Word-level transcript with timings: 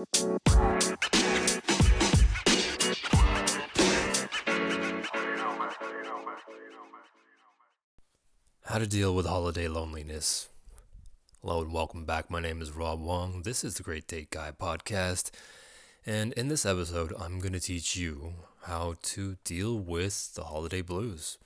How 0.00 0.06
to 8.78 8.86
deal 8.86 9.14
with 9.14 9.26
holiday 9.26 9.68
loneliness. 9.68 10.48
Hello 11.42 11.60
and 11.60 11.74
welcome 11.74 12.06
back. 12.06 12.30
My 12.30 12.40
name 12.40 12.62
is 12.62 12.72
Rob 12.72 13.02
Wong. 13.02 13.42
This 13.42 13.62
is 13.62 13.74
the 13.74 13.82
Great 13.82 14.06
Date 14.06 14.30
Guy 14.30 14.52
podcast. 14.58 15.30
And 16.06 16.32
in 16.32 16.48
this 16.48 16.64
episode, 16.64 17.12
I'm 17.20 17.38
going 17.38 17.52
to 17.52 17.60
teach 17.60 17.94
you 17.94 18.32
how 18.62 18.94
to 19.02 19.36
deal 19.44 19.78
with 19.78 20.32
the 20.34 20.44
holiday 20.44 20.80
blues. 20.80 21.36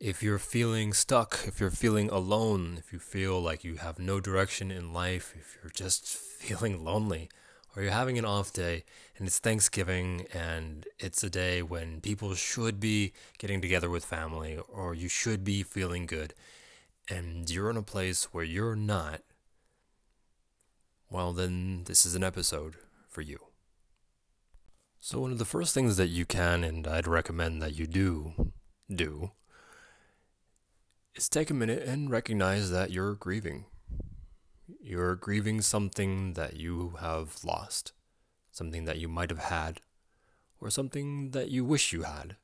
If 0.00 0.20
you're 0.20 0.40
feeling 0.40 0.92
stuck, 0.92 1.38
if 1.46 1.60
you're 1.60 1.70
feeling 1.70 2.10
alone, 2.10 2.78
if 2.78 2.92
you 2.92 2.98
feel 2.98 3.40
like 3.40 3.62
you 3.62 3.76
have 3.76 4.00
no 4.00 4.18
direction 4.18 4.72
in 4.72 4.92
life, 4.92 5.32
if 5.38 5.58
you're 5.62 5.70
just 5.70 6.08
feeling 6.40 6.84
lonely, 6.84 7.28
or 7.74 7.82
you're 7.82 7.92
having 7.92 8.18
an 8.18 8.24
off 8.24 8.52
day 8.52 8.84
and 9.16 9.26
it's 9.26 9.38
Thanksgiving 9.38 10.26
and 10.32 10.86
it's 10.98 11.22
a 11.22 11.30
day 11.30 11.62
when 11.62 12.00
people 12.00 12.34
should 12.34 12.80
be 12.80 13.12
getting 13.38 13.60
together 13.60 13.88
with 13.88 14.04
family 14.04 14.58
or 14.68 14.94
you 14.94 15.08
should 15.08 15.44
be 15.44 15.62
feeling 15.62 16.06
good 16.06 16.34
and 17.08 17.50
you're 17.50 17.70
in 17.70 17.76
a 17.76 17.82
place 17.82 18.24
where 18.32 18.44
you're 18.44 18.76
not, 18.76 19.22
well, 21.10 21.32
then 21.32 21.84
this 21.84 22.06
is 22.06 22.14
an 22.14 22.24
episode 22.24 22.76
for 23.08 23.20
you. 23.20 23.38
So, 25.00 25.20
one 25.20 25.32
of 25.32 25.38
the 25.38 25.44
first 25.44 25.74
things 25.74 25.96
that 25.96 26.08
you 26.08 26.24
can, 26.24 26.62
and 26.62 26.86
I'd 26.86 27.08
recommend 27.08 27.60
that 27.60 27.76
you 27.76 27.86
do, 27.86 28.52
do, 28.88 29.32
is 31.14 31.28
take 31.28 31.50
a 31.50 31.54
minute 31.54 31.82
and 31.82 32.10
recognize 32.10 32.70
that 32.70 32.92
you're 32.92 33.14
grieving. 33.14 33.64
You're 34.80 35.16
grieving 35.16 35.60
something 35.60 36.34
that 36.34 36.56
you 36.56 36.94
have 37.00 37.44
lost, 37.44 37.92
something 38.50 38.84
that 38.84 38.98
you 38.98 39.08
might 39.08 39.30
have 39.30 39.38
had, 39.38 39.80
or 40.60 40.70
something 40.70 41.30
that 41.32 41.50
you 41.50 41.64
wish 41.64 41.92
you 41.92 42.02
had. 42.02 42.36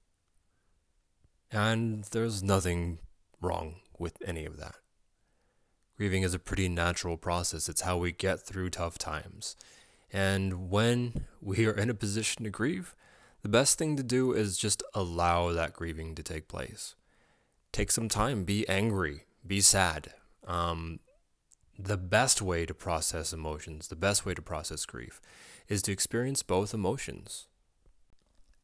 And 1.51 2.05
there's 2.05 2.43
nothing 2.43 2.99
wrong 3.41 3.77
with 3.99 4.17
any 4.25 4.45
of 4.45 4.59
that. 4.59 4.77
Grieving 5.97 6.23
is 6.23 6.35
a 6.35 6.39
pretty 6.39 6.69
natural 6.69 7.17
process. 7.17 7.69
It's 7.69 7.81
how 7.81 7.97
we 7.99 8.13
get 8.13 8.41
through 8.41 8.71
tough 8.71 8.99
times. 8.99 9.57
And 10.13 10.71
when 10.71 11.27
we 11.41 11.67
are 11.67 11.73
in 11.73 11.91
a 11.91 11.95
position 11.95 12.45
to 12.45 12.51
grieve, 12.51 12.95
the 13.43 13.49
best 13.49 13.79
thing 13.79 13.97
to 13.97 14.03
do 14.03 14.33
is 14.33 14.57
just 14.57 14.83
allow 14.95 15.53
that 15.53 15.73
grieving 15.73 16.15
to 16.15 16.23
take 16.23 16.49
place. 16.49 16.95
Take 17.73 17.91
some 17.91 18.09
time, 18.09 18.45
be 18.45 18.69
angry, 18.69 19.25
be 19.47 19.61
sad. 19.61 20.13
Um, 20.47 21.01
the 21.79 21.97
best 21.97 22.43
way 22.43 22.67
to 22.67 22.75
process 22.75 23.33
emotions, 23.33 23.89
the 23.89 23.97
best 23.97 24.27
way 24.27 24.35
to 24.35 24.43
process 24.43 24.85
grief, 24.85 25.21
is 25.69 25.81
to 25.83 25.93
experience 25.93 26.43
both 26.43 26.75
emotions. 26.75 27.47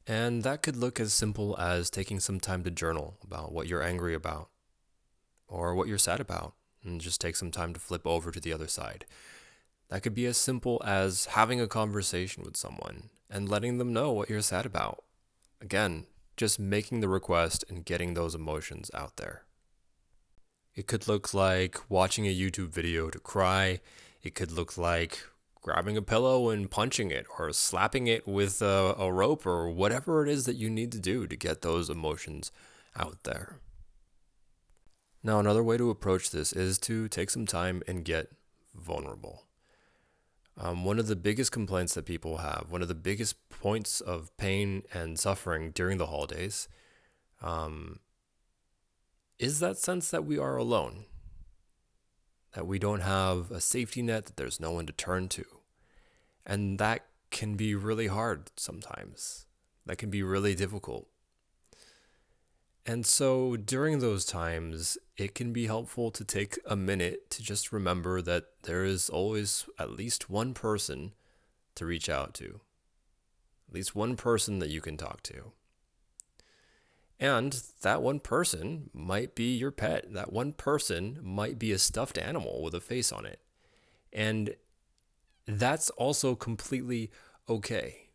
And 0.07 0.43
that 0.43 0.63
could 0.63 0.77
look 0.77 0.99
as 0.99 1.13
simple 1.13 1.57
as 1.59 1.91
taking 1.91 2.19
some 2.21 2.41
time 2.41 2.65
to 2.65 2.71
journal 2.71 3.17
about 3.23 3.53
what 3.53 3.69
you're 3.69 3.83
angry 3.83 4.15
about 4.15 4.49
or 5.47 5.75
what 5.75 5.87
you're 5.87 5.99
sad 5.99 6.21
about, 6.21 6.55
and 6.83 7.01
just 7.01 7.21
take 7.21 7.37
some 7.37 7.51
time 7.51 7.73
to 7.73 7.81
flip 7.81 8.07
over 8.07 8.31
to 8.31 8.41
the 8.41 8.53
other 8.53 8.67
side. 8.67 9.05
That 9.89 10.03
could 10.03 10.15
be 10.15 10.27
as 10.27 10.37
simple 10.37 10.83
as 10.85 11.27
having 11.27 11.61
a 11.61 11.69
conversation 11.69 12.43
with 12.43 12.57
someone 12.57 13.11
and 13.31 13.49
letting 13.49 13.79
them 13.79 13.93
know 13.93 14.11
what 14.13 14.29
you're 14.29 14.41
sad 14.41 14.67
about. 14.67 15.05
Again, 15.61 16.07
just 16.37 16.59
making 16.59 17.01
the 17.01 17.09
request 17.09 17.65
and 17.69 17.85
getting 17.85 18.15
those 18.15 18.35
emotions 18.35 18.91
out 18.93 19.17
there. 19.17 19.45
It 20.75 20.87
could 20.87 21.07
look 21.07 21.33
like 21.33 21.79
watching 21.89 22.27
a 22.27 22.35
YouTube 22.35 22.71
video 22.71 23.09
to 23.11 23.19
cry. 23.19 23.81
It 24.23 24.35
could 24.35 24.51
look 24.51 24.77
like 24.77 25.25
grabbing 25.63 25.97
a 25.97 26.03
pillow 26.03 26.51
and 26.51 26.71
punching 26.71 27.11
it 27.11 27.27
or 27.39 27.53
slapping 27.53 28.07
it 28.07 28.27
with 28.27 28.61
a, 28.61 28.95
a, 28.99 29.11
rope 29.11 29.47
or 29.47 29.71
whatever 29.71 30.23
it 30.23 30.29
is 30.29 30.45
that 30.45 30.57
you 30.57 30.69
need 30.69 30.93
to 30.93 31.01
do 31.01 31.27
to 31.27 31.37
get 31.37 31.63
those 31.63 31.89
emotions 31.89 32.53
out 32.97 33.23
there. 33.23 33.57
Now, 35.23 35.39
another 35.41 35.63
way 35.63 35.79
to 35.79 35.89
approach 35.89 36.31
this 36.31 36.53
is 36.53 36.79
to 36.81 37.09
take 37.09 37.31
some 37.31 37.47
time 37.47 37.83
and 37.89 38.05
get 38.05 38.31
vulnerable. 38.75 39.45
Um, 40.59 40.85
one 40.85 40.99
of 40.99 41.07
the 41.07 41.17
biggest 41.17 41.51
complaints 41.51 41.95
that 41.95 42.05
people 42.05 42.39
have, 42.39 42.67
one 42.69 42.83
of 42.83 42.89
the 42.89 42.95
biggest 42.95 43.49
points 43.49 44.03
of 44.03 44.37
pain 44.37 44.83
and 44.93 45.19
suffering 45.19 45.71
during 45.71 45.97
the 45.97 46.07
holidays, 46.07 46.69
um, 47.41 48.01
is 49.39 49.61
that 49.61 49.79
sense 49.79 50.11
that 50.11 50.25
we 50.25 50.39
are 50.39 50.57
alone, 50.57 51.05
that 52.55 52.67
we 52.67 52.79
don't 52.79 53.01
have 53.01 53.51
a 53.51 53.61
safety 53.61 54.03
net, 54.03 54.27
that 54.27 54.37
there's 54.37 54.61
no 54.61 54.71
one 54.71 54.87
to 54.87 54.93
turn 54.93 55.29
to. 55.29 55.45
And 56.47 56.79
that 56.79 57.07
can 57.31 57.57
be 57.57 57.75
really 57.75 58.07
hard 58.07 58.51
sometimes. 58.57 59.47
That 59.87 59.97
can 59.97 60.11
be 60.11 60.23
really 60.23 60.55
difficult. 60.55 61.09
And 62.87 63.07
so 63.07 63.57
during 63.57 63.99
those 63.99 64.27
times, 64.27 64.99
it 65.17 65.35
can 65.35 65.53
be 65.53 65.67
helpful 65.67 66.11
to 66.11 66.25
take 66.25 66.59
a 66.67 66.77
minute 66.77 67.31
to 67.31 67.43
just 67.43 67.73
remember 67.73 68.21
that 68.21 68.45
there 68.63 68.85
is 68.85 69.09
always 69.09 69.65
at 69.79 69.91
least 69.91 70.29
one 70.29 70.53
person 70.53 71.15
to 71.77 71.87
reach 71.87 72.11
out 72.11 72.35
to, 72.35 72.61
at 73.69 73.75
least 73.75 73.97
one 73.97 74.17
person 74.17 74.59
that 74.59 74.69
you 74.69 74.83
can 74.83 74.99
talk 74.99 75.23
to. 75.25 75.53
And 77.25 77.59
that 77.81 78.03
one 78.03 78.21
person 78.21 78.91
might 78.93 79.35
be 79.35 79.57
your 79.57 79.71
pet. 79.71 80.13
That 80.13 80.31
one 80.31 80.53
person 80.53 81.19
might 81.23 81.59
be 81.59 81.73
a 81.73 81.79
stuffed 81.79 82.19
animal 82.19 82.63
with 82.63 82.75
a 82.75 82.83
face 82.83 83.11
on 83.11 83.25
it. 83.25 83.41
And 84.13 84.57
that's 85.47 85.89
also 85.89 86.35
completely 86.35 87.11
okay. 87.49 88.09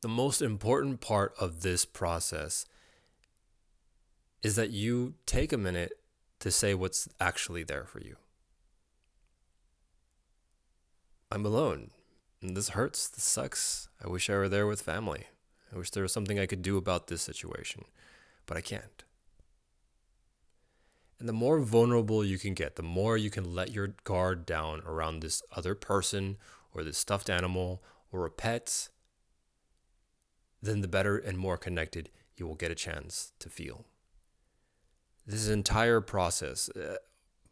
The 0.00 0.08
most 0.08 0.40
important 0.40 1.02
part 1.02 1.34
of 1.38 1.60
this 1.60 1.84
process 1.84 2.64
is 4.42 4.56
that 4.56 4.70
you 4.70 5.12
take 5.26 5.52
a 5.52 5.58
minute 5.58 5.92
to 6.38 6.50
say 6.50 6.72
what's 6.72 7.06
actually 7.20 7.64
there 7.64 7.84
for 7.84 8.00
you. 8.00 8.16
I'm 11.30 11.44
alone. 11.44 11.90
And 12.40 12.56
this 12.56 12.70
hurts. 12.70 13.08
This 13.08 13.24
sucks. 13.24 13.90
I 14.02 14.08
wish 14.08 14.30
I 14.30 14.36
were 14.36 14.48
there 14.48 14.66
with 14.66 14.80
family. 14.80 15.26
I 15.72 15.78
wish 15.78 15.90
there 15.90 16.02
was 16.02 16.12
something 16.12 16.38
I 16.38 16.46
could 16.46 16.62
do 16.62 16.76
about 16.76 17.06
this 17.06 17.22
situation, 17.22 17.84
but 18.46 18.56
I 18.56 18.60
can't. 18.60 19.04
And 21.18 21.28
the 21.28 21.34
more 21.34 21.60
vulnerable 21.60 22.24
you 22.24 22.38
can 22.38 22.54
get, 22.54 22.76
the 22.76 22.82
more 22.82 23.16
you 23.16 23.30
can 23.30 23.54
let 23.54 23.72
your 23.72 23.88
guard 24.04 24.46
down 24.46 24.80
around 24.86 25.20
this 25.20 25.42
other 25.54 25.74
person 25.74 26.38
or 26.72 26.82
this 26.82 26.96
stuffed 26.98 27.28
animal 27.28 27.82
or 28.10 28.24
a 28.24 28.30
pet, 28.30 28.88
then 30.62 30.80
the 30.80 30.88
better 30.88 31.16
and 31.18 31.38
more 31.38 31.58
connected 31.58 32.10
you 32.36 32.46
will 32.46 32.54
get 32.54 32.70
a 32.70 32.74
chance 32.74 33.32
to 33.38 33.50
feel. 33.50 33.84
This 35.26 35.48
entire 35.48 36.00
process, 36.00 36.70
uh, 36.70 36.96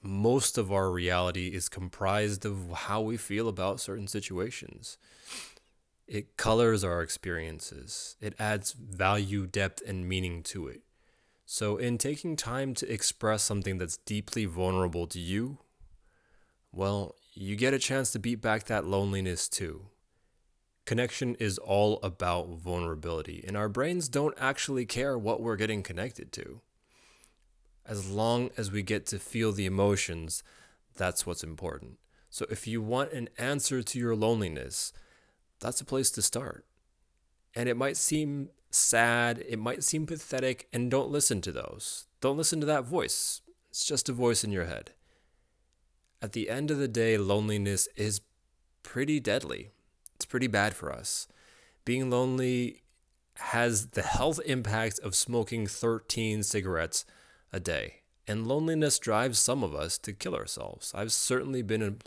most 0.02 0.56
of 0.56 0.72
our 0.72 0.90
reality 0.90 1.48
is 1.48 1.68
comprised 1.68 2.46
of 2.46 2.72
how 2.72 3.02
we 3.02 3.16
feel 3.16 3.48
about 3.48 3.80
certain 3.80 4.08
situations. 4.08 4.96
It 6.08 6.38
colors 6.38 6.82
our 6.84 7.02
experiences. 7.02 8.16
It 8.18 8.34
adds 8.38 8.72
value, 8.72 9.46
depth, 9.46 9.82
and 9.86 10.08
meaning 10.08 10.42
to 10.44 10.66
it. 10.66 10.80
So, 11.44 11.76
in 11.76 11.98
taking 11.98 12.34
time 12.34 12.72
to 12.74 12.90
express 12.90 13.42
something 13.42 13.76
that's 13.76 13.98
deeply 13.98 14.46
vulnerable 14.46 15.06
to 15.06 15.20
you, 15.20 15.58
well, 16.72 17.14
you 17.34 17.56
get 17.56 17.74
a 17.74 17.78
chance 17.78 18.10
to 18.12 18.18
beat 18.18 18.40
back 18.40 18.64
that 18.64 18.86
loneliness 18.86 19.48
too. 19.48 19.86
Connection 20.86 21.34
is 21.34 21.58
all 21.58 22.00
about 22.02 22.48
vulnerability, 22.48 23.44
and 23.46 23.54
our 23.54 23.68
brains 23.68 24.08
don't 24.08 24.34
actually 24.38 24.86
care 24.86 25.18
what 25.18 25.42
we're 25.42 25.56
getting 25.56 25.82
connected 25.82 26.32
to. 26.32 26.62
As 27.84 28.10
long 28.10 28.50
as 28.56 28.72
we 28.72 28.82
get 28.82 29.04
to 29.06 29.18
feel 29.18 29.52
the 29.52 29.66
emotions, 29.66 30.42
that's 30.96 31.26
what's 31.26 31.44
important. 31.44 31.98
So, 32.30 32.46
if 32.48 32.66
you 32.66 32.80
want 32.80 33.12
an 33.12 33.28
answer 33.36 33.82
to 33.82 33.98
your 33.98 34.16
loneliness, 34.16 34.92
that's 35.60 35.80
a 35.80 35.84
place 35.84 36.10
to 36.12 36.22
start. 36.22 36.64
And 37.54 37.68
it 37.68 37.76
might 37.76 37.96
seem 37.96 38.50
sad, 38.70 39.42
it 39.48 39.58
might 39.58 39.82
seem 39.82 40.06
pathetic, 40.06 40.68
and 40.72 40.90
don't 40.90 41.10
listen 41.10 41.40
to 41.42 41.52
those. 41.52 42.06
Don't 42.20 42.36
listen 42.36 42.60
to 42.60 42.66
that 42.66 42.84
voice. 42.84 43.40
It's 43.70 43.84
just 43.84 44.08
a 44.08 44.12
voice 44.12 44.44
in 44.44 44.52
your 44.52 44.66
head. 44.66 44.92
At 46.20 46.32
the 46.32 46.50
end 46.50 46.70
of 46.70 46.78
the 46.78 46.88
day, 46.88 47.16
loneliness 47.16 47.88
is 47.96 48.20
pretty 48.82 49.20
deadly. 49.20 49.70
It's 50.14 50.24
pretty 50.24 50.48
bad 50.48 50.74
for 50.74 50.92
us. 50.92 51.28
Being 51.84 52.10
lonely 52.10 52.82
has 53.36 53.88
the 53.88 54.02
health 54.02 54.40
impact 54.44 54.98
of 55.00 55.14
smoking 55.14 55.66
13 55.66 56.42
cigarettes 56.42 57.04
a 57.52 57.60
day. 57.60 58.02
And 58.26 58.46
loneliness 58.46 58.98
drives 58.98 59.38
some 59.38 59.62
of 59.62 59.74
us 59.74 59.96
to 59.98 60.12
kill 60.12 60.34
ourselves. 60.34 60.92
I've 60.94 61.12
certainly 61.12 61.62
been 61.62 61.80
in 61.80 61.98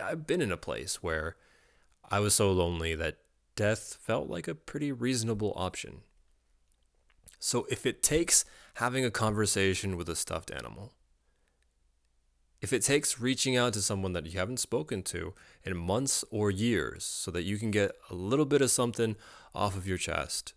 I've 0.00 0.26
been 0.26 0.40
in 0.40 0.52
a 0.52 0.56
place 0.56 1.02
where 1.02 1.36
I 2.10 2.20
was 2.20 2.34
so 2.34 2.52
lonely 2.52 2.94
that 2.94 3.18
death 3.56 3.98
felt 4.00 4.28
like 4.28 4.48
a 4.48 4.54
pretty 4.54 4.92
reasonable 4.92 5.52
option. 5.56 6.02
So 7.38 7.66
if 7.70 7.86
it 7.86 8.02
takes 8.02 8.44
having 8.74 9.04
a 9.04 9.10
conversation 9.10 9.96
with 9.96 10.08
a 10.08 10.16
stuffed 10.16 10.50
animal, 10.50 10.92
If 12.64 12.72
it 12.72 12.80
takes 12.80 13.20
reaching 13.20 13.58
out 13.58 13.74
to 13.74 13.82
someone 13.82 14.14
that 14.14 14.24
you 14.24 14.38
haven't 14.38 14.56
spoken 14.56 15.02
to 15.02 15.34
in 15.64 15.76
months 15.76 16.24
or 16.30 16.50
years 16.50 17.04
so 17.04 17.30
that 17.30 17.42
you 17.42 17.58
can 17.58 17.70
get 17.70 17.92
a 18.08 18.14
little 18.14 18.46
bit 18.46 18.62
of 18.62 18.70
something 18.70 19.16
off 19.54 19.76
of 19.76 19.86
your 19.86 19.98
chest 19.98 20.54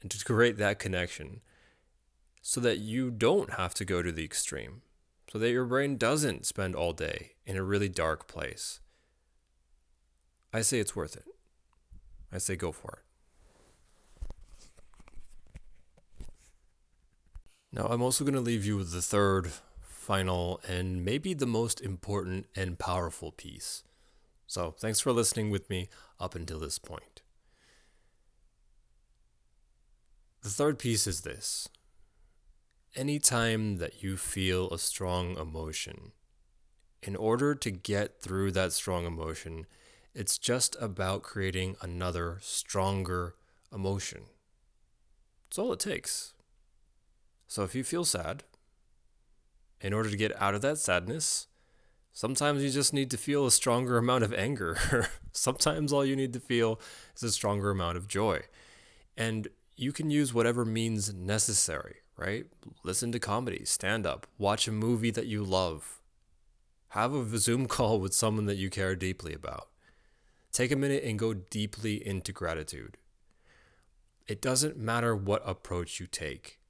and 0.00 0.08
to 0.12 0.24
create 0.24 0.56
that 0.58 0.78
connection 0.78 1.40
so 2.42 2.60
that 2.60 2.78
you 2.78 3.10
don't 3.10 3.54
have 3.54 3.74
to 3.74 3.84
go 3.84 4.02
to 4.02 4.12
the 4.12 4.22
extreme, 4.22 4.82
so 5.32 5.38
that 5.40 5.50
your 5.50 5.64
brain 5.64 5.96
doesn't 5.96 6.46
spend 6.46 6.76
all 6.76 6.92
day 6.92 7.32
in 7.44 7.56
a 7.56 7.64
really 7.64 7.88
dark 7.88 8.28
place, 8.28 8.78
I 10.52 10.60
say 10.62 10.78
it's 10.78 10.94
worth 10.94 11.16
it. 11.16 11.24
I 12.32 12.38
say 12.38 12.56
go 12.56 12.72
for 12.72 12.98
it. 12.98 13.04
Now, 17.72 17.86
I'm 17.86 18.02
also 18.02 18.24
going 18.24 18.34
to 18.34 18.40
leave 18.40 18.66
you 18.66 18.76
with 18.76 18.92
the 18.92 19.00
third 19.00 19.50
final, 19.80 20.60
and 20.68 21.04
maybe 21.04 21.32
the 21.32 21.46
most 21.46 21.80
important 21.80 22.46
and 22.54 22.78
powerful 22.78 23.32
piece. 23.32 23.82
So, 24.46 24.72
thanks 24.72 25.00
for 25.00 25.10
listening 25.10 25.50
with 25.50 25.70
me 25.70 25.88
up 26.20 26.34
until 26.34 26.58
this 26.58 26.78
point. 26.78 27.22
The 30.42 30.50
third 30.50 30.78
piece 30.78 31.06
is 31.06 31.22
this 31.22 31.68
anytime 32.94 33.78
that 33.78 34.02
you 34.02 34.18
feel 34.18 34.68
a 34.70 34.78
strong 34.78 35.38
emotion, 35.38 36.12
in 37.02 37.16
order 37.16 37.54
to 37.54 37.70
get 37.70 38.20
through 38.20 38.52
that 38.52 38.72
strong 38.72 39.06
emotion, 39.06 39.66
it's 40.14 40.38
just 40.38 40.76
about 40.80 41.22
creating 41.22 41.76
another, 41.80 42.38
stronger 42.40 43.34
emotion. 43.72 44.24
That's 45.48 45.58
all 45.58 45.72
it 45.72 45.80
takes. 45.80 46.34
So 47.48 47.62
if 47.62 47.74
you 47.74 47.84
feel 47.84 48.04
sad, 48.04 48.44
in 49.80 49.92
order 49.92 50.10
to 50.10 50.16
get 50.16 50.40
out 50.40 50.54
of 50.54 50.62
that 50.62 50.78
sadness, 50.78 51.48
sometimes 52.12 52.62
you 52.62 52.70
just 52.70 52.92
need 52.92 53.10
to 53.10 53.16
feel 53.16 53.46
a 53.46 53.50
stronger 53.50 53.98
amount 53.98 54.24
of 54.24 54.32
anger. 54.32 55.08
sometimes 55.32 55.92
all 55.92 56.04
you 56.04 56.16
need 56.16 56.32
to 56.32 56.40
feel 56.40 56.80
is 57.16 57.22
a 57.22 57.32
stronger 57.32 57.70
amount 57.70 57.96
of 57.96 58.08
joy. 58.08 58.42
And 59.16 59.48
you 59.76 59.92
can 59.92 60.10
use 60.10 60.32
whatever 60.32 60.64
means 60.64 61.12
necessary, 61.12 61.96
right? 62.16 62.46
Listen 62.84 63.12
to 63.12 63.18
comedy, 63.18 63.64
stand 63.64 64.06
up, 64.06 64.26
watch 64.38 64.68
a 64.68 64.72
movie 64.72 65.10
that 65.10 65.26
you 65.26 65.42
love, 65.42 66.00
have 66.88 67.14
a 67.14 67.38
Zoom 67.38 67.66
call 67.68 67.98
with 67.98 68.14
someone 68.14 68.46
that 68.46 68.56
you 68.56 68.70
care 68.70 68.94
deeply 68.94 69.32
about. 69.32 69.68
Take 70.52 70.70
a 70.70 70.76
minute 70.76 71.02
and 71.02 71.18
go 71.18 71.32
deeply 71.32 72.06
into 72.06 72.30
gratitude. 72.30 72.98
It 74.26 74.42
doesn't 74.42 74.76
matter 74.76 75.16
what 75.16 75.42
approach 75.46 75.98
you 75.98 76.06
take. 76.06 76.60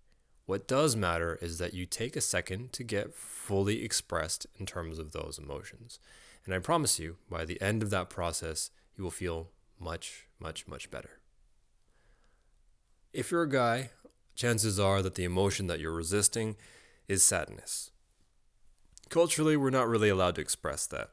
What 0.47 0.69
does 0.69 0.95
matter 0.95 1.39
is 1.43 1.59
that 1.59 1.75
you 1.75 1.85
take 1.85 2.15
a 2.15 2.21
second 2.21 2.73
to 2.75 2.85
get 2.85 3.15
fully 3.15 3.85
expressed 3.85 4.47
in 4.59 4.67
terms 4.67 4.99
of 4.99 5.13
those 5.13 5.39
emotions. 5.43 5.99
And 6.45 6.55
I 6.55 6.59
promise 6.59 6.99
you, 6.99 7.17
by 7.29 7.45
the 7.45 7.61
end 7.61 7.83
of 7.83 7.91
that 7.91 8.09
process, 8.09 8.71
you 8.97 9.05
will 9.05 9.11
feel 9.11 9.51
much, 9.79 10.29
much, 10.39 10.67
much 10.69 10.91
better. 10.91 11.21
If 13.13 13.31
you're 13.31 13.43
a 13.43 13.49
guy, 13.49 13.91
chances 14.35 14.79
are 14.79 15.03
that 15.03 15.17
the 15.17 15.25
emotion 15.25 15.67
that 15.67 15.81
you're 15.81 15.93
resisting 15.93 16.57
is 17.09 17.23
sadness. 17.23 17.91
Culturally, 19.09 19.57
we're 19.57 19.71
not 19.71 19.89
really 19.89 20.09
allowed 20.09 20.37
to 20.37 20.41
express 20.41 20.87
that. 20.87 21.11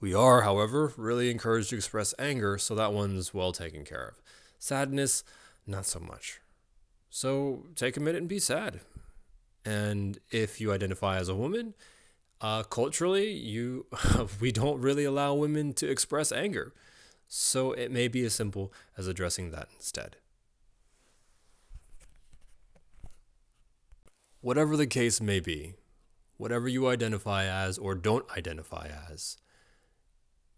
We 0.00 0.14
are, 0.14 0.42
however, 0.42 0.92
really 0.96 1.30
encouraged 1.30 1.70
to 1.70 1.76
express 1.76 2.14
anger, 2.18 2.58
so 2.58 2.74
that 2.74 2.92
one's 2.92 3.32
well 3.32 3.52
taken 3.52 3.84
care 3.84 4.08
of. 4.08 4.22
Sadness, 4.58 5.24
not 5.66 5.86
so 5.86 6.00
much. 6.00 6.40
So 7.08 7.64
take 7.74 7.96
a 7.96 8.00
minute 8.00 8.20
and 8.20 8.28
be 8.28 8.38
sad. 8.38 8.80
And 9.64 10.18
if 10.30 10.60
you 10.60 10.72
identify 10.72 11.18
as 11.18 11.28
a 11.28 11.34
woman, 11.34 11.74
uh, 12.40 12.62
culturally, 12.64 13.32
you 13.32 13.86
we 14.40 14.52
don't 14.52 14.80
really 14.80 15.04
allow 15.04 15.34
women 15.34 15.72
to 15.74 15.88
express 15.88 16.30
anger. 16.30 16.72
So 17.28 17.72
it 17.72 17.90
may 17.90 18.08
be 18.08 18.24
as 18.24 18.34
simple 18.34 18.72
as 18.96 19.08
addressing 19.08 19.50
that 19.50 19.68
instead. 19.74 20.16
Whatever 24.40 24.76
the 24.76 24.86
case 24.86 25.20
may 25.20 25.40
be, 25.40 25.74
whatever 26.36 26.68
you 26.68 26.86
identify 26.86 27.44
as 27.46 27.78
or 27.78 27.94
don't 27.94 28.30
identify 28.36 28.88
as, 29.10 29.38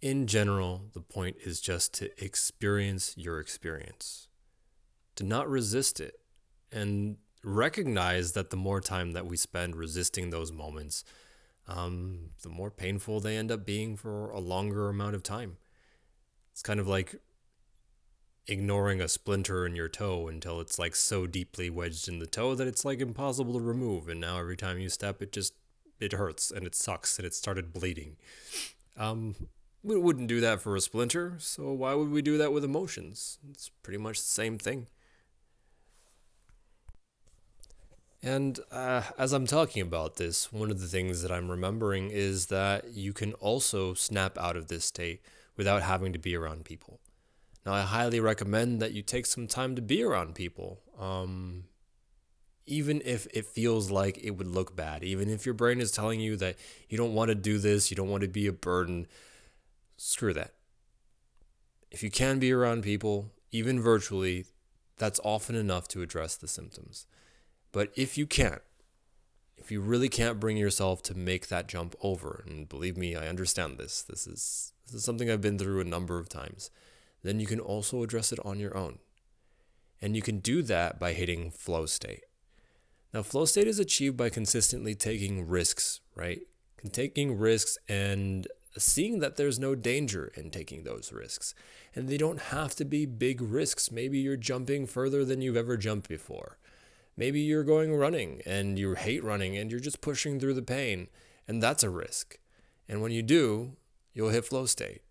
in 0.00 0.27
general, 0.27 0.85
the 0.93 1.00
point 1.00 1.37
is 1.45 1.61
just 1.61 1.93
to 1.95 2.25
experience 2.25 3.15
your 3.17 3.41
experience, 3.41 4.29
to 5.17 5.25
not 5.25 5.49
resist 5.49 6.00
it, 6.00 6.21
and 6.71 7.17
recognize 7.43 8.33
that 8.33 8.50
the 8.50 8.56
more 8.56 8.81
time 8.81 9.12
that 9.12 9.27
we 9.27 9.37
spend 9.37 9.77
resisting 9.77 10.31
those 10.31 10.53
moments, 10.53 11.05
um, 11.67 12.31
the 12.43 12.49
more 12.49 12.71
painful 12.71 13.21
they 13.21 13.37
end 13.37 13.50
up 13.50 13.67
being 13.67 13.97
for 13.97 14.31
a 14.31 14.41
longer 14.41 14.89
amount 14.89 15.15
of 15.15 15.23
time. 15.23 15.56
It's 16.53 16.62
kind 16.62 16.81
of 16.81 16.89
like 16.89 17.17
ignoring 18.47 19.00
a 19.00 19.09
splinter 19.09 19.67
in 19.67 19.77
your 19.77 19.89
toe 19.89 20.27
until 20.29 20.61
it's 20.61 20.79
like 20.79 20.97
so 20.97 21.27
deeply 21.27 21.69
wedged 21.69 22.09
in 22.09 22.19
the 22.19 22.27
toe 22.27 22.55
that 22.55 22.67
it's 22.67 22.85
like 22.85 23.00
impossible 23.00 23.53
to 23.53 23.61
remove. 23.61 24.09
And 24.09 24.21
now 24.21 24.39
every 24.39 24.56
time 24.56 24.79
you 24.79 24.89
step, 24.89 25.21
it 25.21 25.33
just 25.33 25.55
it 26.00 26.12
hurts 26.12 26.50
and 26.50 26.67
it 26.67 26.75
sucks 26.75 27.19
and 27.19 27.27
it 27.27 27.35
started 27.35 27.73
bleeding. 27.73 28.17
Um, 28.97 29.35
we 29.83 29.97
wouldn't 29.97 30.29
do 30.29 30.41
that 30.41 30.61
for 30.61 30.75
a 30.77 30.81
splinter, 30.81 31.35
so 31.39 31.73
why 31.73 31.95
would 31.95 32.11
we 32.11 32.23
do 32.23 32.39
that 32.39 32.53
with 32.53 32.65
emotions? 32.65 33.39
It's 33.51 33.71
pretty 33.83 33.99
much 33.99 34.19
the 34.19 34.27
same 34.27 34.59
thing. 34.59 34.87
And 38.23 38.59
uh, 38.73 39.03
as 39.17 39.33
I'm 39.33 39.47
talking 39.47 39.81
about 39.81 40.17
this, 40.17 40.53
one 40.53 40.71
of 40.71 40.81
the 40.81 40.89
things 40.89 41.23
that 41.23 41.31
I'm 41.31 41.51
remembering 41.51 42.11
is 42.11 42.47
that 42.47 42.93
you 42.93 43.13
can 43.13 43.33
also 43.35 43.95
snap 43.95 44.37
out 44.39 44.57
of 44.57 44.67
this 44.67 44.85
state 44.85 45.23
without 45.57 45.83
having 45.83 46.13
to 46.13 46.19
be 46.19 46.35
around 46.37 46.65
people. 46.65 46.99
Now, 47.65 47.75
I 47.75 47.83
highly 47.83 48.19
recommend 48.19 48.81
that 48.81 48.93
you 48.93 49.03
take 49.03 49.27
some 49.27 49.47
time 49.47 49.77
to 49.77 49.83
be 49.83 50.03
around 50.03 50.35
people, 50.35 50.81
um, 50.99 51.65
even 52.67 53.01
if 53.05 53.27
it 53.33 53.47
feels 53.47 53.91
like 53.91 54.19
it 54.19 54.33
would 54.33 54.47
look 54.47 54.75
bad, 54.75 55.05
even 55.05 55.31
if 55.31 55.47
your 55.47 55.55
brain 55.55 55.81
is 55.81 55.91
telling 55.91 56.21
you 56.21 56.37
that 56.37 56.57
you 56.89 56.99
don't 56.99 57.15
want 57.15 57.29
to 57.29 57.35
do 57.35 57.59
this, 57.59 57.91
you 57.91 57.97
don't 57.97 58.11
want 58.11 58.23
to 58.23 58.29
be 58.29 58.47
a 58.47 58.53
burden 58.53 59.07
screw 59.99 60.33
that. 60.33 60.55
If 61.91 62.03
you 62.03 62.11
can 62.11 62.39
be 62.39 62.53
around 62.53 62.83
people, 62.83 63.33
even 63.53 63.81
virtually, 63.81 64.47
that's 64.97 65.21
often 65.23 65.55
enough 65.55 65.89
to 65.89 66.03
address 66.03 66.37
the 66.37 66.49
symptoms. 66.49 67.06
But 67.73 67.93
if 67.95 68.17
you 68.17 68.27
can't, 68.27 68.62
if 69.59 69.71
you 69.71 69.81
really 69.81 70.09
can't 70.09 70.41
bring 70.41 70.56
yourself 70.56 71.03
to 71.03 71.15
make 71.15 71.49
that 71.49 71.69
jump 71.69 71.95
over, 72.00 72.45
and 72.47 72.69
believe 72.69 72.97
me, 72.97 73.17
I 73.17 73.29
understand 73.29 73.77
this. 73.77 74.03
This 74.03 74.27
is 74.27 74.73
this 74.87 74.95
is 74.95 75.05
something 75.05 75.31
I've 75.31 75.43
been 75.43 75.59
through 75.59 75.81
a 75.81 75.85
number 75.85 76.19
of 76.19 76.29
times. 76.29 76.71
Then 77.23 77.40
you 77.40 77.47
can 77.47 77.61
also 77.61 78.02
address 78.02 78.33
it 78.33 78.38
on 78.45 78.59
your 78.59 78.76
own. 78.76 79.00
And 80.00 80.14
you 80.14 80.23
can 80.23 80.38
do 80.38 80.62
that 80.62 80.99
by 80.99 81.12
hitting 81.12 81.50
flow 81.50 81.85
state. 81.85 82.23
Now, 83.12 83.23
flow 83.23 83.45
state 83.45 83.67
is 83.67 83.78
achieved 83.78 84.17
by 84.17 84.28
consistently 84.28 84.95
taking 84.95 85.47
risks, 85.47 86.00
right? 86.14 86.40
Taking 86.93 87.37
risks 87.37 87.76
and 87.88 88.47
seeing 88.77 89.19
that 89.21 89.37
there's 89.37 89.59
no 89.59 89.75
danger 89.75 90.31
in 90.35 90.51
taking 90.51 90.85
those 90.85 91.13
risks. 91.13 91.55
And 91.95 92.09
they 92.09 92.19
don't 92.19 92.41
have 92.41 92.75
to 92.77 92.85
be 92.85 93.07
big 93.07 93.41
risks. 93.41 93.91
Maybe 93.91 94.19
you're 94.19 94.37
jumping 94.37 94.87
further 94.87 95.25
than 95.25 95.41
you've 95.41 95.57
ever 95.57 95.77
jumped 95.77 96.09
before. 96.09 96.59
Maybe 97.17 97.41
you're 97.41 97.65
going 97.65 97.95
running 97.95 98.43
and 98.47 98.79
you 98.79 98.95
hate 98.95 99.25
running 99.25 99.57
and 99.57 99.71
you're 99.71 99.81
just 99.81 100.01
pushing 100.01 100.39
through 100.39 100.55
the 100.55 100.63
pain, 100.63 101.09
and 101.49 101.61
that's 101.61 101.83
a 101.83 101.91
risk. 101.91 102.39
And 102.89 103.03
when 103.03 103.11
you 103.11 103.23
do, 103.23 103.73
you'll 104.15 104.31
hit 104.31 104.45
flow 104.45 104.67
state. 104.67 105.03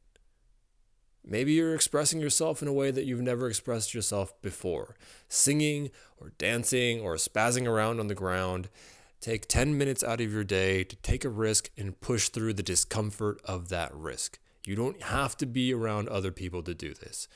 Maybe 1.30 1.52
you're 1.52 1.76
expressing 1.76 2.22
yourself 2.22 2.62
in 2.62 2.70
a 2.70 2.74
way 2.74 2.90
that 2.90 3.04
you've 3.04 3.22
never 3.22 3.50
expressed 3.50 3.94
yourself 3.94 4.42
before, 4.42 4.96
singing 5.28 5.92
or 6.18 6.32
dancing 6.38 7.02
or 7.02 7.16
spazzing 7.16 7.68
around 7.68 8.00
on 8.00 8.08
the 8.08 8.16
ground. 8.16 8.70
Take 9.20 9.48
10 9.48 9.78
minutes 9.78 10.04
out 10.04 10.22
of 10.22 10.32
your 10.32 10.44
day 10.44 10.84
to 10.84 10.96
take 10.98 11.26
a 11.26 11.30
risk 11.30 11.70
and 11.78 12.00
push 12.00 12.30
through 12.30 12.54
the 12.54 12.64
discomfort 12.64 13.42
of 13.46 13.70
that 13.70 13.94
risk. 13.94 14.40
You 14.66 14.76
don't 14.76 15.02
have 15.04 15.36
to 15.38 15.46
be 15.46 15.74
around 15.74 16.08
other 16.10 16.32
people 16.32 16.62
to 16.64 16.74
do 16.74 16.94
this. 16.94 17.28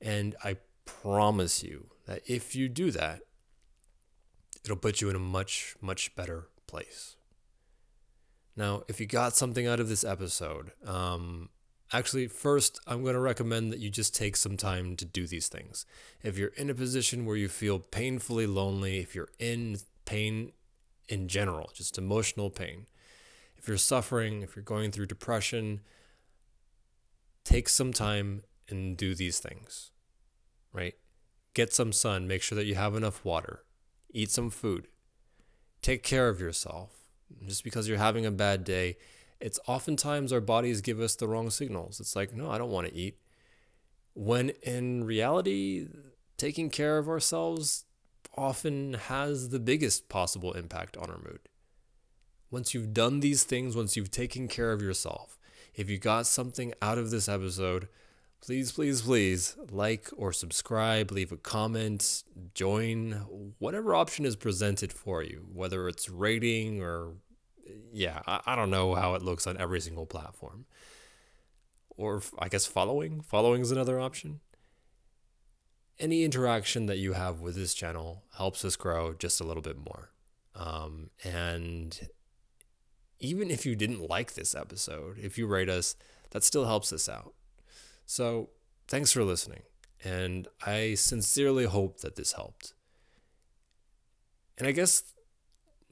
And 0.00 0.34
I 0.42 0.56
promise 0.84 1.62
you 1.62 1.90
that 2.06 2.22
if 2.26 2.56
you 2.56 2.68
do 2.68 2.90
that, 2.92 3.20
it'll 4.64 4.76
put 4.76 5.00
you 5.00 5.10
in 5.10 5.16
a 5.16 5.20
much, 5.20 5.76
much 5.80 6.14
better 6.14 6.48
place. 6.66 7.16
Now, 8.56 8.82
if 8.88 9.00
you 9.00 9.06
got 9.06 9.36
something 9.36 9.66
out 9.66 9.80
of 9.80 9.88
this 9.88 10.04
episode, 10.04 10.72
um, 10.86 11.50
actually, 11.92 12.26
first, 12.26 12.80
I'm 12.86 13.02
going 13.02 13.14
to 13.14 13.20
recommend 13.20 13.72
that 13.72 13.78
you 13.78 13.90
just 13.90 14.14
take 14.14 14.36
some 14.36 14.56
time 14.56 14.96
to 14.96 15.04
do 15.04 15.26
these 15.26 15.48
things. 15.48 15.86
If 16.22 16.36
you're 16.36 16.52
in 16.56 16.70
a 16.70 16.74
position 16.74 17.26
where 17.26 17.36
you 17.36 17.48
feel 17.48 17.78
painfully 17.78 18.46
lonely, 18.46 18.98
if 18.98 19.14
you're 19.14 19.30
in 19.38 19.78
pain 20.04 20.52
in 21.10 21.28
general, 21.28 21.70
just 21.74 21.98
emotional 21.98 22.48
pain. 22.48 22.86
If 23.56 23.68
you're 23.68 23.76
suffering, 23.76 24.40
if 24.42 24.56
you're 24.56 24.62
going 24.62 24.92
through 24.92 25.06
depression, 25.06 25.80
take 27.44 27.68
some 27.68 27.92
time 27.92 28.44
and 28.68 28.96
do 28.96 29.14
these 29.14 29.40
things, 29.40 29.90
right? 30.72 30.94
Get 31.52 31.74
some 31.74 31.92
sun, 31.92 32.28
make 32.28 32.42
sure 32.42 32.56
that 32.56 32.64
you 32.64 32.76
have 32.76 32.94
enough 32.94 33.24
water, 33.24 33.64
eat 34.14 34.30
some 34.30 34.50
food, 34.50 34.86
take 35.82 36.02
care 36.02 36.28
of 36.28 36.40
yourself, 36.40 37.08
Just 37.46 37.64
because 37.64 37.88
you're 37.88 37.98
having 37.98 38.26
a 38.26 38.30
bad 38.30 38.64
day, 38.64 38.96
it's 39.40 39.60
oftentimes 39.66 40.32
our 40.32 40.40
bodies 40.40 40.80
give 40.80 41.00
us 41.00 41.14
the 41.14 41.28
wrong 41.28 41.50
signals. 41.50 42.00
It's 42.00 42.16
like, 42.16 42.34
no, 42.34 42.50
I 42.50 42.58
don't 42.58 42.70
want 42.70 42.88
to 42.88 42.94
eat. 42.94 43.18
When 44.14 44.50
in 44.62 45.04
reality, 45.04 45.88
taking 46.36 46.70
care 46.70 46.98
of 46.98 47.08
ourselves 47.08 47.84
often 48.36 48.94
has 48.94 49.48
the 49.48 49.60
biggest 49.60 50.08
possible 50.08 50.52
impact 50.52 50.96
on 50.96 51.10
our 51.10 51.18
mood. 51.18 51.40
Once 52.50 52.74
you've 52.74 52.92
done 52.92 53.20
these 53.20 53.44
things, 53.44 53.76
once 53.76 53.96
you've 53.96 54.10
taken 54.10 54.48
care 54.48 54.72
of 54.72 54.82
yourself, 54.82 55.38
if 55.74 55.88
you 55.88 55.98
got 55.98 56.26
something 56.26 56.74
out 56.82 56.98
of 56.98 57.10
this 57.10 57.28
episode, 57.28 57.88
please, 58.40 58.72
please, 58.72 59.02
please 59.02 59.56
like 59.70 60.08
or 60.16 60.32
subscribe, 60.32 61.10
leave 61.12 61.30
a 61.30 61.36
comment, 61.36 62.24
join, 62.54 63.12
whatever 63.58 63.94
option 63.94 64.24
is 64.24 64.34
presented 64.36 64.92
for 64.92 65.22
you, 65.22 65.46
whether 65.52 65.88
it's 65.88 66.08
rating 66.08 66.82
or, 66.82 67.14
yeah, 67.92 68.20
I, 68.26 68.40
I 68.46 68.56
don't 68.56 68.70
know 68.70 68.94
how 68.94 69.14
it 69.14 69.22
looks 69.22 69.46
on 69.46 69.56
every 69.56 69.80
single 69.80 70.06
platform. 70.06 70.66
Or 71.96 72.22
I 72.38 72.48
guess 72.48 72.66
following. 72.66 73.20
Following 73.20 73.60
is 73.60 73.70
another 73.70 74.00
option. 74.00 74.40
Any 76.00 76.24
interaction 76.24 76.86
that 76.86 76.98
you 76.98 77.12
have 77.12 77.40
with 77.40 77.54
this 77.54 77.74
channel 77.74 78.24
helps 78.38 78.64
us 78.64 78.74
grow 78.74 79.12
just 79.12 79.40
a 79.40 79.44
little 79.44 79.62
bit 79.62 79.76
more. 79.76 80.10
Um, 80.54 81.10
and 81.22 82.08
even 83.20 83.50
if 83.50 83.66
you 83.66 83.76
didn't 83.76 84.08
like 84.08 84.32
this 84.32 84.54
episode, 84.54 85.18
if 85.18 85.36
you 85.36 85.46
rate 85.46 85.68
us, 85.68 85.94
that 86.30 86.42
still 86.42 86.64
helps 86.64 86.90
us 86.92 87.06
out. 87.06 87.34
So, 88.06 88.48
thanks 88.88 89.12
for 89.12 89.22
listening, 89.22 89.62
and 90.02 90.48
I 90.66 90.94
sincerely 90.94 91.66
hope 91.66 92.00
that 92.00 92.16
this 92.16 92.32
helped. 92.32 92.72
And 94.58 94.66
I 94.66 94.72
guess 94.72 95.02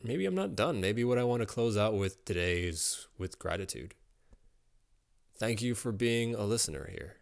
maybe 0.03 0.27
I'm 0.27 0.35
not 0.35 0.57
done. 0.57 0.81
Maybe 0.81 1.05
what 1.05 1.19
I 1.19 1.25
want 1.25 1.43
to 1.43 1.47
close 1.47 1.77
out 1.77 1.95
with 1.95 2.25
today 2.25 2.63
is 2.63 3.07
with 3.19 3.39
gratitude. 3.39 3.95
Thank 5.39 5.63
you 5.63 5.75
for 5.75 5.93
being 5.93 6.35
a 6.35 6.45
listener 6.45 6.89
here. 6.91 7.18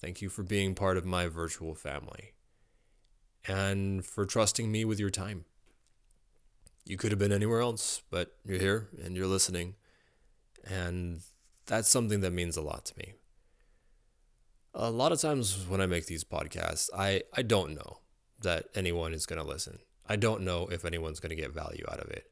Thank 0.00 0.22
you 0.22 0.28
for 0.28 0.42
being 0.42 0.74
part 0.74 0.96
of 0.96 1.04
my 1.04 1.26
virtual 1.26 1.74
family 1.74 2.32
and 3.46 4.04
for 4.04 4.24
trusting 4.26 4.70
me 4.70 4.84
with 4.84 5.00
your 5.00 5.10
time. 5.10 5.44
You 6.84 6.96
could 6.96 7.10
have 7.10 7.18
been 7.18 7.32
anywhere 7.32 7.60
else, 7.60 8.02
but 8.10 8.36
you're 8.44 8.58
here 8.58 8.88
and 9.02 9.16
you're 9.16 9.26
listening. 9.26 9.74
And 10.64 11.20
that's 11.66 11.88
something 11.88 12.20
that 12.20 12.32
means 12.32 12.56
a 12.56 12.62
lot 12.62 12.84
to 12.86 12.98
me 12.98 13.14
a 14.74 14.90
lot 14.90 15.12
of 15.12 15.20
times 15.20 15.66
when 15.68 15.80
I 15.80 15.86
make 15.86 16.06
these 16.06 16.24
podcasts, 16.24 16.88
I, 16.96 17.22
I 17.36 17.42
don't 17.42 17.74
know 17.74 17.98
that 18.40 18.66
anyone 18.74 19.12
is 19.12 19.26
going 19.26 19.40
to 19.42 19.46
listen. 19.46 19.80
I 20.06 20.16
don't 20.16 20.42
know 20.42 20.68
if 20.70 20.84
anyone's 20.84 21.20
going 21.20 21.30
to 21.30 21.36
get 21.36 21.52
value 21.52 21.84
out 21.90 22.00
of 22.00 22.10
it. 22.10 22.30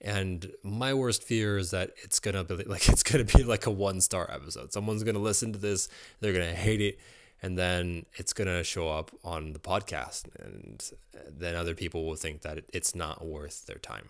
And 0.00 0.50
my 0.62 0.94
worst 0.94 1.22
fear 1.22 1.58
is 1.58 1.72
that 1.72 1.90
it's 2.02 2.20
to 2.34 2.44
be 2.44 2.64
like 2.64 2.88
it's 2.88 3.02
to 3.30 3.38
be 3.38 3.44
like 3.44 3.66
a 3.66 3.70
one 3.70 4.00
star 4.00 4.30
episode. 4.30 4.72
Someone's 4.72 5.02
to 5.14 5.20
listen 5.20 5.52
to 5.52 5.58
this, 5.58 5.88
they're 6.20 6.32
to 6.48 6.56
hate 6.56 6.80
it, 6.80 6.98
and 7.42 7.58
then 7.58 8.06
it's 8.14 8.32
to 8.48 8.64
show 8.64 8.88
up 8.88 9.10
on 9.24 9.52
the 9.52 9.58
podcast 9.58 10.24
and 10.38 10.90
then 11.28 11.54
other 11.54 11.74
people 11.74 12.04
will 12.04 12.16
think 12.16 12.42
that 12.42 12.64
it's 12.72 12.94
not 12.94 13.24
worth 13.24 13.66
their 13.66 13.78
time. 13.78 14.08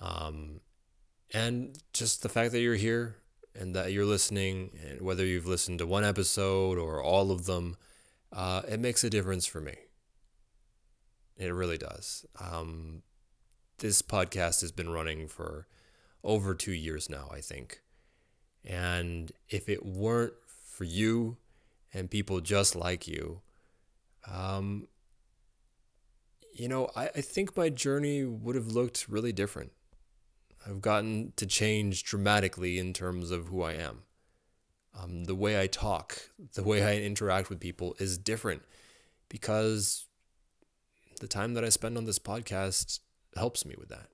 Um 0.00 0.60
and 1.32 1.78
just 1.92 2.22
the 2.22 2.28
fact 2.28 2.52
that 2.52 2.60
you're 2.60 2.74
here 2.74 3.16
and 3.58 3.74
that 3.74 3.92
you're 3.92 4.06
listening, 4.06 4.70
and 4.88 5.02
whether 5.02 5.24
you've 5.24 5.46
listened 5.46 5.80
to 5.80 5.86
one 5.86 6.04
episode 6.04 6.78
or 6.78 7.02
all 7.02 7.30
of 7.30 7.46
them, 7.46 7.76
uh, 8.32 8.62
it 8.68 8.78
makes 8.78 9.02
a 9.02 9.10
difference 9.10 9.46
for 9.46 9.60
me. 9.60 9.74
It 11.36 11.48
really 11.48 11.78
does. 11.78 12.24
Um, 12.40 13.02
this 13.78 14.02
podcast 14.02 14.60
has 14.60 14.72
been 14.72 14.90
running 14.90 15.28
for 15.28 15.66
over 16.24 16.54
two 16.54 16.72
years 16.72 17.08
now, 17.08 17.28
I 17.32 17.40
think. 17.40 17.82
And 18.64 19.32
if 19.48 19.68
it 19.68 19.84
weren't 19.84 20.34
for 20.46 20.84
you 20.84 21.36
and 21.94 22.10
people 22.10 22.40
just 22.40 22.76
like 22.76 23.08
you, 23.08 23.40
um, 24.30 24.88
you 26.52 26.68
know, 26.68 26.90
I, 26.96 27.06
I 27.06 27.20
think 27.20 27.56
my 27.56 27.68
journey 27.68 28.24
would 28.24 28.56
have 28.56 28.66
looked 28.66 29.06
really 29.08 29.32
different. 29.32 29.72
I've 30.66 30.80
gotten 30.80 31.32
to 31.36 31.46
change 31.46 32.02
dramatically 32.02 32.78
in 32.78 32.92
terms 32.92 33.30
of 33.30 33.48
who 33.48 33.62
I 33.62 33.74
am. 33.74 34.02
Um, 35.00 35.24
the 35.24 35.34
way 35.34 35.60
I 35.60 35.68
talk, 35.68 36.18
the 36.54 36.64
way 36.64 36.82
I 36.82 37.00
interact 37.00 37.48
with 37.48 37.60
people 37.60 37.94
is 38.00 38.18
different 38.18 38.62
because 39.28 40.06
the 41.20 41.28
time 41.28 41.54
that 41.54 41.64
I 41.64 41.68
spend 41.68 41.96
on 41.96 42.04
this 42.04 42.18
podcast 42.18 42.98
helps 43.36 43.64
me 43.64 43.74
with 43.78 43.88
that. 43.88 44.08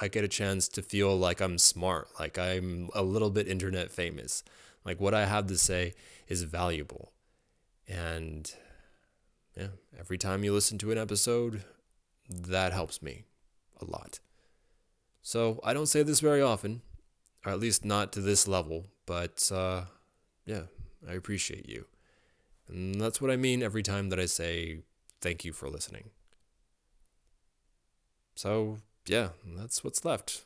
I 0.00 0.08
get 0.08 0.24
a 0.24 0.28
chance 0.28 0.68
to 0.68 0.82
feel 0.82 1.16
like 1.16 1.40
I'm 1.40 1.58
smart, 1.58 2.08
like 2.18 2.38
I'm 2.38 2.90
a 2.94 3.02
little 3.02 3.30
bit 3.30 3.46
internet 3.46 3.90
famous, 3.90 4.42
like 4.84 5.00
what 5.00 5.14
I 5.14 5.26
have 5.26 5.46
to 5.46 5.56
say 5.56 5.94
is 6.28 6.42
valuable. 6.42 7.12
And 7.86 8.52
yeah, 9.56 9.68
every 9.98 10.18
time 10.18 10.42
you 10.42 10.52
listen 10.52 10.78
to 10.78 10.90
an 10.90 10.98
episode, 10.98 11.64
that 12.28 12.72
helps 12.72 13.02
me 13.02 13.24
a 13.80 13.84
lot. 13.84 14.18
So 15.22 15.60
I 15.62 15.72
don't 15.72 15.86
say 15.86 16.02
this 16.02 16.20
very 16.20 16.42
often, 16.42 16.82
or 17.46 17.52
at 17.52 17.60
least 17.60 17.84
not 17.84 18.12
to 18.12 18.20
this 18.20 18.48
level, 18.48 18.86
but 19.06 19.50
uh, 19.54 19.84
yeah, 20.44 20.62
I 21.08 21.12
appreciate 21.12 21.68
you. 21.68 21.86
And 22.68 23.00
that's 23.00 23.20
what 23.20 23.30
I 23.30 23.36
mean 23.36 23.62
every 23.62 23.82
time 23.82 24.08
that 24.08 24.18
I 24.18 24.26
say 24.26 24.80
thank 25.20 25.44
you 25.44 25.52
for 25.52 25.68
listening. 25.68 26.10
So, 28.34 28.78
yeah, 29.06 29.28
that's 29.56 29.84
what's 29.84 30.04
left. 30.04 30.44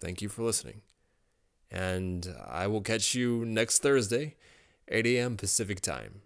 Thank 0.00 0.22
you 0.22 0.28
for 0.28 0.42
listening. 0.42 0.82
And 1.70 2.34
I 2.48 2.66
will 2.66 2.80
catch 2.80 3.14
you 3.14 3.44
next 3.44 3.80
Thursday, 3.80 4.36
8 4.88 5.06
a.m. 5.06 5.36
Pacific 5.36 5.80
time. 5.80 6.22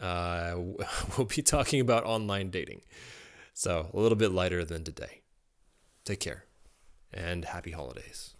Uh, 0.00 0.54
we'll 1.16 1.26
be 1.26 1.42
talking 1.42 1.80
about 1.80 2.04
online 2.04 2.50
dating. 2.50 2.82
So, 3.52 3.90
a 3.92 3.98
little 3.98 4.16
bit 4.16 4.32
lighter 4.32 4.64
than 4.64 4.84
today. 4.84 5.22
Take 6.04 6.20
care 6.20 6.44
and 7.12 7.44
happy 7.44 7.72
holidays. 7.72 8.34